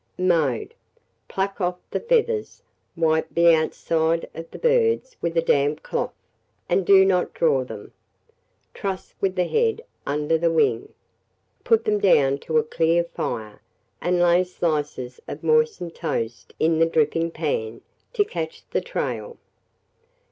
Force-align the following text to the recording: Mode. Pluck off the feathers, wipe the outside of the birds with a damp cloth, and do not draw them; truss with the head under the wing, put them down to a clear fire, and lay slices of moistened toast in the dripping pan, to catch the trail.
Mode. 0.17 0.73
Pluck 1.27 1.61
off 1.61 1.77
the 1.91 1.99
feathers, 1.99 2.63
wipe 2.97 3.27
the 3.31 3.53
outside 3.53 4.27
of 4.33 4.49
the 4.49 4.57
birds 4.57 5.15
with 5.21 5.37
a 5.37 5.43
damp 5.43 5.83
cloth, 5.83 6.15
and 6.67 6.87
do 6.87 7.05
not 7.05 7.35
draw 7.35 7.63
them; 7.63 7.91
truss 8.73 9.13
with 9.21 9.35
the 9.35 9.43
head 9.45 9.83
under 10.03 10.39
the 10.39 10.49
wing, 10.51 10.91
put 11.63 11.85
them 11.85 11.99
down 11.99 12.39
to 12.39 12.57
a 12.57 12.63
clear 12.63 13.03
fire, 13.03 13.61
and 14.01 14.19
lay 14.19 14.43
slices 14.43 15.19
of 15.27 15.43
moistened 15.43 15.93
toast 15.93 16.55
in 16.59 16.79
the 16.79 16.87
dripping 16.87 17.29
pan, 17.29 17.81
to 18.13 18.25
catch 18.25 18.67
the 18.71 18.81
trail. 18.81 19.37